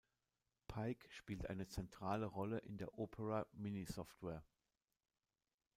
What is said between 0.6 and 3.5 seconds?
Pike spielt eine zentrale Rolle in der Opera